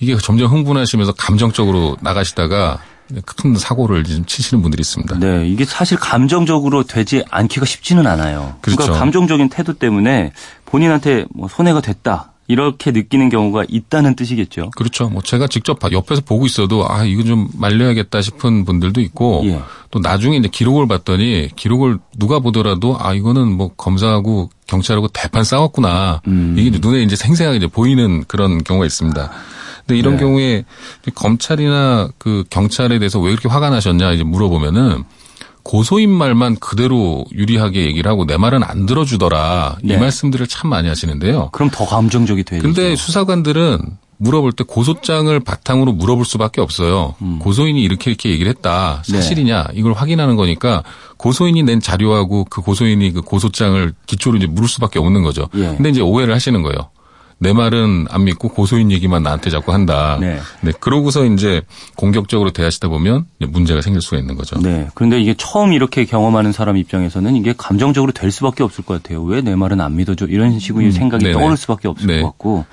[0.00, 2.78] 이게 점점 흥분하시면서 감정적으로 나가시다가
[3.24, 5.18] 큰 사고를 지금 치시는 분들이 있습니다.
[5.18, 8.56] 네, 이게 사실 감정적으로 되지 않기가 쉽지는 않아요.
[8.60, 8.80] 그렇죠.
[8.82, 10.32] 러니까 감정적인 태도 때문에
[10.64, 14.70] 본인한테 뭐 손해가 됐다 이렇게 느끼는 경우가 있다는 뜻이겠죠.
[14.76, 15.08] 그렇죠.
[15.08, 19.62] 뭐 제가 직접 봐- 옆에서 보고 있어도 아 이거 좀 말려야겠다 싶은 분들도 있고 예.
[19.90, 26.20] 또 나중에 이제 기록을 봤더니 기록을 누가 보더라도 아 이거는 뭐 검사하고 경찰하고 대판 싸웠구나
[26.26, 26.54] 음.
[26.58, 29.30] 이게 이제 눈에 이제 생생하게 이제 보이는 그런 경우가 있습니다.
[29.86, 30.20] 근데 이런 네.
[30.20, 30.64] 경우에
[31.14, 35.04] 검찰이나 그 경찰에 대해서 왜 이렇게 화가 나셨냐 이제 물어보면은
[35.62, 39.94] 고소인 말만 그대로 유리하게 얘기를 하고 내 말은 안 들어주더라 네.
[39.94, 41.50] 이 말씀들을 참 많이 하시는데요.
[41.52, 42.62] 그럼 더 감정적이 되죠.
[42.62, 43.78] 근데 수사관들은
[44.18, 47.14] 물어볼 때 고소장을 바탕으로 물어볼 수밖에 없어요.
[47.40, 49.02] 고소인이 이렇게 이렇게 얘기를 했다.
[49.08, 49.12] 음.
[49.12, 49.20] 네.
[49.20, 50.82] 사실이냐 이걸 확인하는 거니까
[51.16, 55.48] 고소인이 낸 자료하고 그 고소인이 그 고소장을 기초로 이제 물을 수밖에 없는 거죠.
[55.54, 55.74] 예.
[55.76, 56.90] 근데 이제 오해를 하시는 거예요.
[57.44, 60.18] 내 말은 안 믿고 고소인 얘기만 나한테 자꾸 한다.
[60.18, 60.40] 네.
[60.80, 61.60] 그러고서 이제
[61.94, 64.58] 공격적으로 대하시다 보면 문제가 생길 수가 있는 거죠.
[64.60, 64.88] 네.
[64.94, 69.22] 그런데 이게 처음 이렇게 경험하는 사람 입장에서는 이게 감정적으로 될 수밖에 없을 것 같아요.
[69.22, 70.24] 왜 내 말은 안 믿어줘?
[70.26, 71.32] 이런 생각이 음.
[71.32, 71.32] 네네.
[71.38, 72.22] 떠오를 수밖에 없을 네.
[72.22, 72.64] 것 같고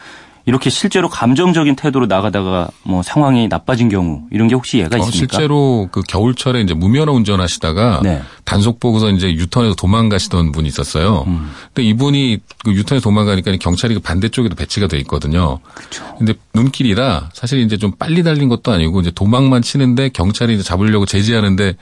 [0.46, 5.38] 이렇게 실제로 감정적인 태도로 나가다가 뭐 상황이 나빠진 경우 이런 게 혹시 예가 어, 있습니까?
[5.38, 8.22] 실제로 그 겨울철에 이제 무면허 운전하시다가 네.
[8.44, 11.26] 단속 보고서 이제 유턴해서 도망가시던 분이 있었어요.
[11.28, 11.52] 음.
[11.74, 15.60] 근데 이분이 그 유턴해서 도망가니까 경찰이 그 반대쪽에도 배치가 돼 있거든요.
[15.74, 16.16] 그렇죠.
[16.18, 21.06] 근데 눈길이라 사실 이제 좀 빨리 달린 것도 아니고 이제 도망만 치는데 경찰이 이제 잡으려고
[21.06, 21.76] 제지하는데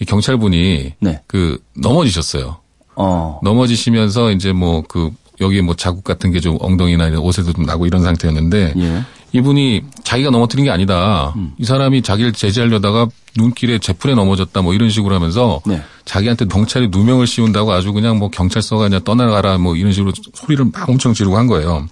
[0.00, 1.20] 이 경찰분이 네.
[1.26, 2.58] 그 넘어지셨어요.
[2.96, 3.40] 어.
[3.42, 8.02] 넘어지시면서 이제 뭐 그 여기 뭐 자국 같은 게 좀 엉덩이나 옷에도 좀 나고 이런
[8.02, 9.02] 상태였는데 예.
[9.32, 11.32] 이분이 자기가 넘어뜨린 게 아니다.
[11.36, 11.52] 음.
[11.58, 15.82] 이 사람이 자기를 제지하려다가 눈길에 제풀에 넘어졌다 뭐 이런 식으로 하면서 네.
[16.04, 20.88] 자기한테 경찰이 누명을 씌운다고 아주 그냥 뭐 경찰서가 그냥 떠나가라 뭐 이런 식으로 소리를 막
[20.88, 21.86] 엄청 지르고 한 거예요.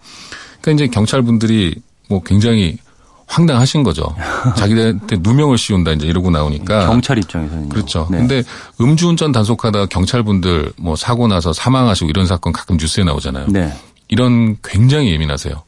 [0.60, 1.74] 그러니까 이제 경찰분들이
[2.08, 2.78] 뭐 굉장히
[3.26, 4.14] 황당하신 거죠.
[4.56, 8.06] 자기들한테 누명을 씌운다 이제 이러고 나오니까 경찰 입장에서는 그렇죠.
[8.10, 8.18] 네.
[8.18, 8.42] 근데
[8.80, 13.46] 음주운전 단속하다 경찰분들 뭐 사고 나서 사망하시고 이런 사건 가끔 뉴스에 나오잖아요.
[13.48, 13.72] 네.
[14.08, 15.62] 이런 굉장히 예민하세요.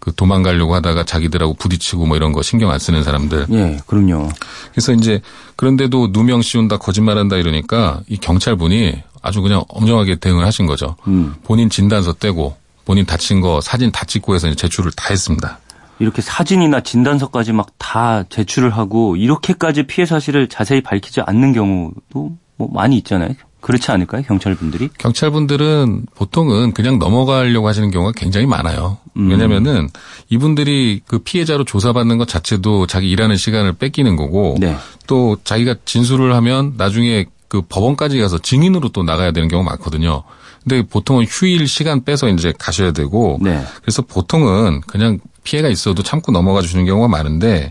[0.00, 3.46] 그 도망가려고 하다가 자기들하고 부딪히고 뭐 이런 거 신경 안 쓰는 사람들.
[3.50, 4.30] 예, 그럼요.
[4.72, 5.20] 그래서 이제
[5.56, 10.96] 그런데도 누명 씌운다 거짓말한다 이러니까 이 경찰분이 아주 그냥 엄정하게 대응을 하신 거죠.
[11.06, 11.34] 음.
[11.44, 15.59] 본인 진단서 떼고 본인 다친 거 사진 다 찍고 해서 제출을 다 했습니다.
[16.00, 22.68] 이렇게 사진이나 진단서까지 막 다 제출을 하고 이렇게까지 피해 사실을 자세히 밝히지 않는 경우도 뭐
[22.72, 23.30] 많이 있잖아요.
[23.60, 24.22] 그렇지 않을까요?
[24.22, 24.90] 경찰분들이?
[24.96, 28.98] 경찰분들은 보통은 그냥 넘어가려고 하시는 경우가 굉장히 많아요.
[29.16, 29.28] 음.
[29.28, 29.88] 왜냐면은
[30.28, 34.76] 이분들이 그 피해자로 조사받는 것 자체도 자기 일하는 시간을 뺏기는 거고 네.
[35.08, 40.22] 또 자기가 진술을 하면 나중에 그 법원까지 가서 증인으로 또 나가야 되는 경우가 많거든요.
[40.62, 43.60] 근데 보통은 휴일 시간 빼서 이제 가셔야 되고 네.
[43.82, 47.70] 그래서 보통은 그냥 피해가 있어도 참고 넘어가 주는 경우가 많은데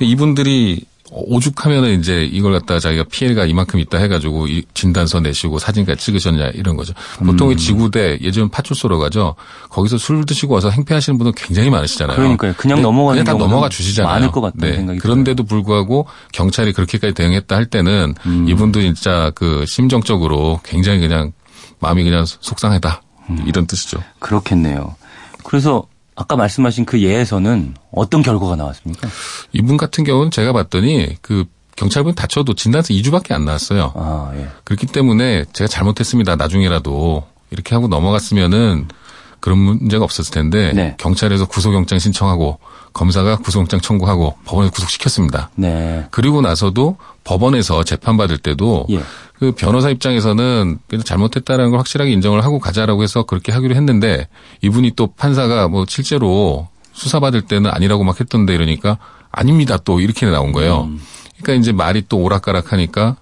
[0.00, 6.48] 이분들이 오죽하면은 이제 이걸 갖다가 자기가 피해가 이만큼 있다 해가지고 이 진단서 내시고 사진까지 찍으셨냐
[6.54, 6.92] 이런 거죠.
[7.18, 9.34] 보통 이 지구대 예전 파출소로 가죠.
[9.70, 12.16] 거기서 술 드시고 와서 행패하시는 분들 굉장히 많으시잖아요.
[12.16, 12.52] 그러니까요.
[12.56, 14.12] 그냥 넘어가는 그냥 다 넘어가 주시잖아요.
[14.12, 18.48] 많을 것 같다는 생각이 그런데도 불구하고 경찰이 그렇게까지 대응했다 할 때는 음.
[18.48, 21.32] 이분도 진짜 그 심정적으로 굉장히 그냥
[21.80, 23.44] 마음이 그냥 속상하다 음.
[23.46, 24.02] 이런 뜻이죠.
[24.18, 24.96] 그렇겠네요.
[25.42, 25.84] 그래서
[26.18, 29.08] 아까 말씀하신 그 예에서는 어떤 결과가 나왔습니까?
[29.52, 31.44] 이분 같은 경우는 제가 봤더니 그
[31.76, 33.92] 경찰분 다쳐도 진단서 2주밖에 안 나왔어요.
[33.94, 34.48] 아, 예.
[34.64, 36.34] 그렇기 때문에 제가 잘못했습니다.
[36.34, 38.88] 나중에라도 이렇게 하고 넘어갔으면은
[39.40, 40.94] 그런 문제가 없었을 텐데 네.
[40.98, 42.58] 경찰에서 구속영장 신청하고
[42.92, 45.50] 검사가 구속영장 청구하고 법원에 구속시켰습니다.
[45.54, 46.06] 네.
[46.10, 49.02] 그리고 나서도 법원에서 재판받을 때도 예.
[49.38, 54.26] 그 변호사 입장에서는 그냥 잘못했다라는 걸 확실하게 인정을 하고 가자라고 해서 그렇게 하기로 했는데
[54.62, 58.98] 이분이 또 판사가 뭐 실제로 수사받을 때는 아니라고 막 했던데 이러니까
[59.30, 60.88] 아닙니다 또 이렇게 나온 거예요.
[61.40, 63.16] 그러니까 이제 말이 또 오락가락 하니까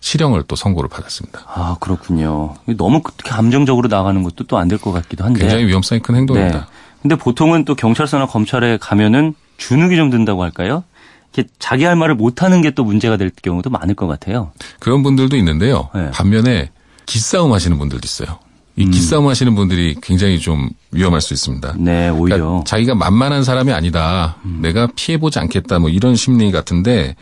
[0.00, 1.40] 실형을 또 선고를 받았습니다.
[1.46, 2.54] 아, 그렇군요.
[2.76, 5.40] 너무 그렇게 감정적으로 나가는 것도 또 안 될 것 같기도 한데.
[5.40, 6.58] 굉장히 위험성이 큰 행동입니다.
[6.58, 6.64] 네.
[7.02, 10.84] 근데 보통은 또 경찰서나 검찰에 가면은 주눅이 좀 든다고 할까요?
[11.32, 14.52] 이렇게 자기 할 말을 못하는 게 또 문제가 될 경우도 많을 것 같아요.
[14.80, 15.88] 그런 분들도 있는데요.
[15.94, 16.10] 네.
[16.12, 16.70] 반면에
[17.06, 18.38] 기싸움 하시는 분들도 있어요.
[18.80, 18.90] 이 음.
[18.90, 21.74] 기싸움 하시는 분들이 굉장히 좀 위험할 수 있습니다.
[21.78, 22.38] 네, 오히려.
[22.38, 24.36] 그러니까 자기가 만만한 사람이 아니다.
[24.42, 25.78] 내가 피해 보지 않겠다.
[25.78, 27.14] 뭐 이런 심리 같은데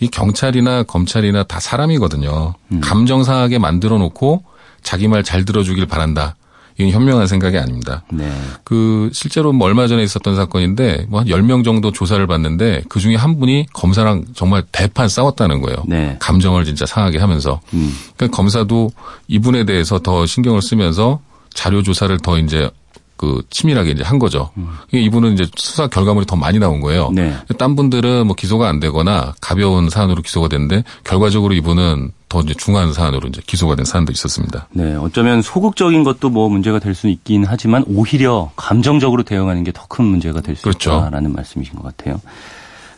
[0.00, 2.54] 이 경찰이나 검찰이나 다 사람이거든요.
[2.80, 4.42] 감정 상하게 만들어 놓고
[4.82, 6.34] 자기 말 잘 들어주길 바란다.
[6.76, 8.02] 이건 현명한 생각이 아닙니다.
[8.12, 8.30] 네.
[8.64, 13.14] 그 실제로 뭐 얼마 전에 있었던 사건인데 뭐 한 10명 정도 조사를 받는데 그 중에
[13.14, 15.76] 한 분이 검사랑 정말 대판 싸웠다는 거예요.
[15.86, 16.16] 네.
[16.20, 17.60] 감정을 진짜 상하게 하면서.
[17.74, 17.94] 음.
[18.16, 18.90] 그러니까 검사도
[19.28, 21.20] 이분에 대해서 더 신경을 쓰면서
[21.54, 22.68] 자료 조사를 더 이제
[23.16, 24.50] 그 치밀하게 이제 한 거죠.
[24.92, 27.08] 이분은 이제 수사 결과물이 더 많이 나온 거예요.
[27.10, 27.14] 음.
[27.14, 27.36] 네.
[27.58, 32.92] 딴 분들은 뭐 기소가 안 되거나 가벼운 사안으로 기소가 됐는데 결과적으로 이분은 더 이제 중한
[32.92, 34.66] 사안으로 이제 기소가 된 사안도 있었습니다.
[34.72, 39.84] 네, 어쩌면 소극적인 것도 뭐 문제가 될 수 있긴 하지만 오히려 감정적으로 대응하는 게 더
[39.88, 40.90] 큰 문제가 될수 그렇죠.
[40.96, 42.20] 있다라는 말씀이신 것 같아요.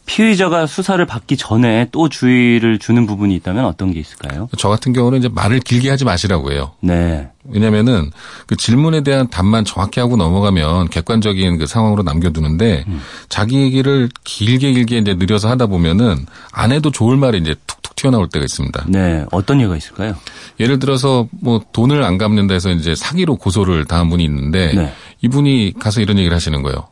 [0.07, 4.49] 피의자가 수사를 받기 전에 또 주의를 주는 부분이 있다면 어떤 게 있을까요?
[4.57, 6.71] 저 같은 경우는 이제 말을 길게 하지 마시라고 해요.
[6.81, 7.29] 네.
[7.45, 8.11] 왜냐면은
[8.47, 12.85] 그 질문에 대한 답만 정확히 하고 넘어가면 객관적인 그 상황으로 남겨두는데
[13.29, 18.29] 자기 얘기를 길게 길게 이제 느려서 하다 보면은 안 해도 좋을 말이 이제 툭툭 튀어나올
[18.29, 18.85] 때가 있습니다.
[18.89, 20.15] 네, 어떤 예가 있을까요?
[20.61, 24.93] 예를 들어서 뭐 돈을 안 갚는다 해서 이제 사기로 고소를 당한 분이 있는데 네.
[25.23, 26.87] 이분이 가서 이런 얘기를 하시는 거예요.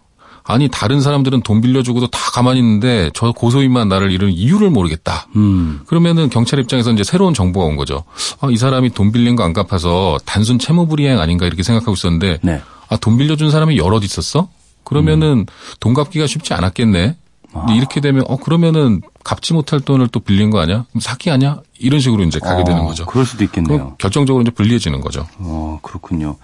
[0.47, 5.27] 아니 다른 사람들은 돈 빌려주고도 다 가만히 있는데 저 고소인만 나를 이런 이유를 모르겠다.
[5.37, 5.81] 음.
[5.87, 8.05] 그러면은 경찰 입장에서 이제 새로운 정보가 온 거죠.
[8.41, 12.61] 아, 이 사람이 돈 빌린 거 안 갚아서 단순 채무불이행 아닌가 이렇게 생각하고 있었는데 네.
[12.91, 14.49] 아, 돈 빌려준 사람이 여럿 있었어?
[14.85, 15.47] 그러면은
[15.81, 17.17] 돈 갚기가 쉽지 않았겠네.
[17.53, 20.85] 근데 이렇게 되면 어 그러면은 갚지 못할 돈을 또 빌린 거 아니야?
[20.91, 21.61] 그럼 사기 아니야?
[21.79, 23.07] 이런 식으로 이제 가게 되는 어, 거죠.
[23.07, 23.97] 그럴 수도 있겠네요.
[23.99, 25.27] 결정적으로 이제 불리해지는 거죠.
[25.39, 26.37] 어, 그렇군요.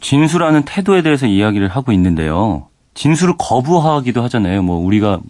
[0.00, 2.66] 진술하는 태도에 대해서 이야기를 하고 있는데요.
[2.94, 4.62] 진술을 거부하기도 하잖아요.
[4.62, 5.20] 뭐 우리가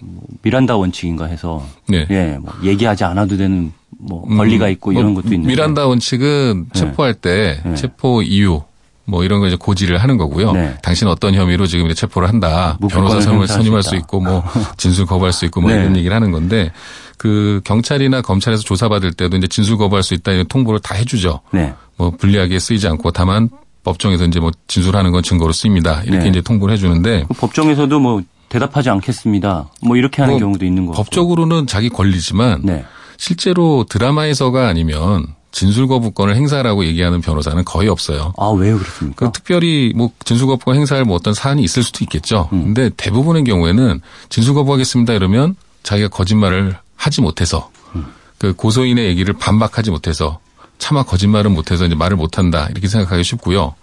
[0.42, 2.06] 미란다 원칙인가 해서 네.
[2.10, 6.70] 예, 뭐 얘기하지 않아도 되는 뭐 음, 권리가 있고 이런 뭐 것도 있는데 미란다 원칙은
[6.72, 7.74] 체포할 때 네.
[7.74, 8.62] 체포 이유
[9.04, 10.52] 뭐 이런 거 이제 고지를 하는 거고요.
[10.52, 10.74] 네.
[10.82, 12.78] 당신 어떤 혐의로 지금 이제 체포를 한다.
[12.88, 13.96] 변호사 선임할, 행사할 선임할 수.
[13.96, 14.44] 있고 뭐
[14.76, 15.80] 진술 거부할 수 있고 뭐 네.
[15.80, 16.72] 이런 얘기를 하는 건데
[17.18, 21.40] 그 경찰이나 검찰에서 조사받을 때도 이제 진술 거부할 수 있다 이런 통보를 다 해주죠.
[21.52, 21.74] 네.
[21.96, 23.48] 뭐 불리하게 쓰이지 않고 다만
[23.84, 26.02] 법정에서 이제 뭐 진술하는 건 증거로 쓰입니다.
[26.04, 26.28] 이렇게 네.
[26.28, 29.68] 이제 통보를 해주는데 그 법정에서도 뭐 대답하지 않겠습니다.
[29.82, 30.96] 뭐 이렇게 하는 뭐 경우도 있는 거고.
[30.96, 32.84] 법적으로는 자기 권리지만 네.
[33.16, 38.32] 실제로 드라마에서가 아니면 진술 거부권을 행사라고 얘기하는 변호사는 거의 없어요.
[38.38, 39.26] 아, 왜요 그렇습니까?
[39.26, 42.48] 그 특별히 뭐 진술 거부권 행사할 뭐 어떤 사안이 있을 수도 있겠죠.
[42.52, 42.64] 음.
[42.74, 48.06] 근데 대부분의 경우에는 진술 거부하겠습니다 이러면 자기가 거짓말을 하지 못해서 음.
[48.38, 50.38] 그 고소인의 얘기를 반박하지 못해서
[50.78, 53.74] 차마 거짓말은 못해서 이제 말을 못한다 이렇게 생각하기 쉽고요.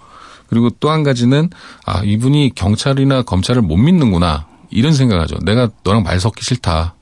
[0.50, 1.50] 그리고 또 한 가지는
[1.86, 5.38] 아 이분이 경찰이나 검찰을 못 믿는구나 이런 생각하죠.
[5.44, 6.96] 내가 너랑 말 섞기 싫다.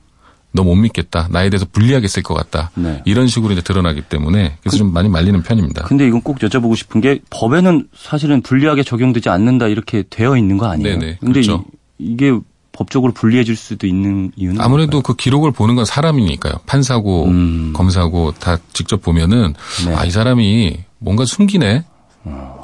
[0.58, 1.28] 너 못 믿겠다.
[1.30, 2.70] 나에 대해서 불리하게 쓸 것 같다.
[2.74, 3.00] 네.
[3.04, 5.84] 이런 식으로 이제 드러나기 때문에 그래서 좀 많이 말리는 편입니다.
[5.84, 10.66] 근데 이건 꼭 여쭤보고 싶은 게 법에는 사실은 불리하게 적용되지 않는다 이렇게 되어 있는 거
[10.66, 10.98] 아니에요?
[10.98, 11.64] 네네, 근데 그렇죠.
[11.98, 12.32] 이, 게
[12.72, 16.54] 법적으로 불리해질 수도 있는 이유는 아무래도 그 기록을 보는 건 사람이니까요.
[16.66, 17.72] 판사고 음.
[17.74, 19.54] 검사고 다 직접 보면은
[19.86, 19.94] 네.
[19.94, 21.84] 아이 사람이 뭔가 숨기네.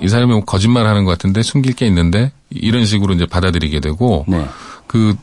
[0.03, 4.25] 이 사람이 뭐 거짓말 하는 것 같은데 숨길 게 있는데 이런 식으로 이제 받아들이게 되고
[4.29, 4.45] 네.
[4.89, 5.15] 그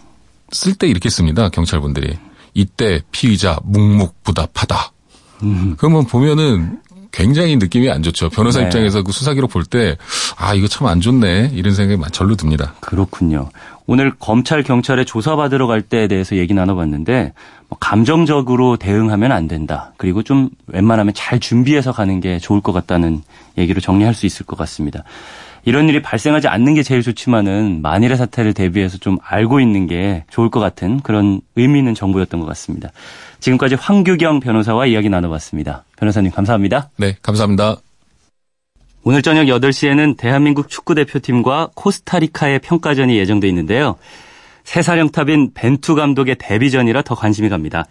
[0.53, 1.47] 쓸 때 이렇게 씁니다.
[1.47, 2.17] 경찰분들이
[2.53, 4.91] 이때 피의자 묵묵부답하다.
[5.77, 6.79] 그러면 보면은
[7.11, 8.29] 굉장히 느낌이 안 좋죠.
[8.29, 8.65] 변호사 네.
[8.65, 9.97] 입장에서 그 수사 기록 볼 때
[10.37, 12.73] 아 이거 참 안 좋네 이런 생각이 절로 듭니다.
[12.79, 13.49] 그렇군요.
[13.85, 17.33] 오늘 검찰 경찰에 조사받으러 갈 때에 대해서 얘기 나눠봤는데
[17.67, 19.91] 뭐 감정적으로 대응하면 안 된다.
[19.97, 23.23] 그리고 좀 웬만하면 잘 준비해서 가는 게 좋을 것 같다는
[23.57, 25.03] 얘기로 정리할 수 있을 것 같습니다.
[25.63, 30.49] 이런 일이 발생하지 않는 게 제일 좋지만은 만일의 사태를 대비해서 좀 알고 있는 게 좋을
[30.49, 32.89] 것 같은 그런 의미 있는 정보였던 것 같습니다.
[33.39, 35.83] 지금까지 황규경 변호사와 이야기 나눠봤습니다.
[35.97, 36.89] 변호사님 감사합니다.
[36.97, 37.77] 네 감사합니다.
[39.03, 43.95] 오늘 저녁 8시에는 대한민국 축구대표팀과 코스타리카의 평가전이 예정돼 있는데요.
[44.63, 47.85] 새사령탑인 벤투 감독의 데뷔전이라 더 관심이 갑니다.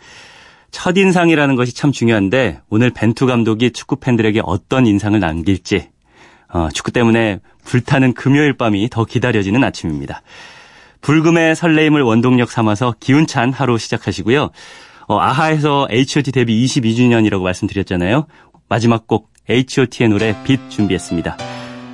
[0.70, 5.88] 첫인상이라는 것이 참 중요한데 오늘 벤투 감독이 축구 팬들에게 어떤 인상을 남길지
[6.52, 10.22] 어, 축구 때문에 불타는 금요일 밤이 더 기다려지는 아침입니다.
[11.00, 14.50] 불금의 설레임을 원동력 삼아서 기운찬 하루 시작하시고요.
[15.08, 18.26] 어, 아하에서 H.O.T 데뷔 22주년이라고 말씀드렸잖아요.
[18.68, 21.36] 마지막 곡 H.O.T의 노래 빛 준비했습니다.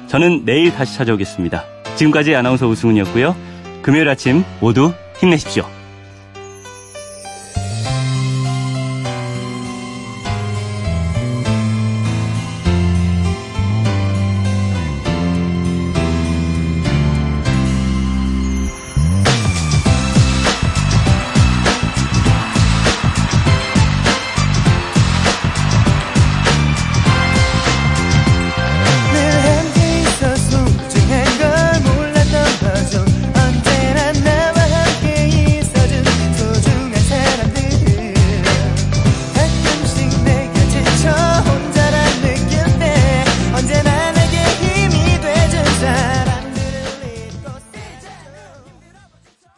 [0.09, 1.65] 저는 내일 다시 찾아오겠습니다.
[1.97, 3.35] 지금까지 아나운서 우승훈이었고요.
[3.83, 5.76] 금요일 아침 모두 힘내십시오.